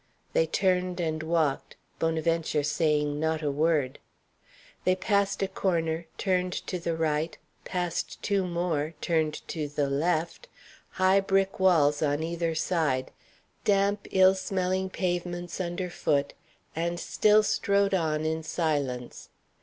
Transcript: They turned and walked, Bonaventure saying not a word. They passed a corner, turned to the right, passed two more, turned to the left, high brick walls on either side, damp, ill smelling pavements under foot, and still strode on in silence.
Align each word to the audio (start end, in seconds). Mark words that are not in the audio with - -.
They 0.33 0.47
turned 0.47 0.99
and 0.99 1.21
walked, 1.21 1.75
Bonaventure 1.99 2.63
saying 2.63 3.19
not 3.19 3.43
a 3.43 3.51
word. 3.51 3.99
They 4.83 4.95
passed 4.95 5.43
a 5.43 5.47
corner, 5.47 6.07
turned 6.17 6.53
to 6.65 6.79
the 6.79 6.95
right, 6.97 7.37
passed 7.65 8.19
two 8.23 8.47
more, 8.47 8.95
turned 8.99 9.47
to 9.49 9.67
the 9.67 9.91
left, 9.91 10.47
high 10.93 11.19
brick 11.19 11.59
walls 11.59 12.01
on 12.01 12.23
either 12.23 12.55
side, 12.55 13.11
damp, 13.63 14.07
ill 14.09 14.33
smelling 14.33 14.89
pavements 14.89 15.61
under 15.61 15.91
foot, 15.91 16.33
and 16.75 16.99
still 16.99 17.43
strode 17.43 17.93
on 17.93 18.25
in 18.25 18.41
silence. 18.41 19.29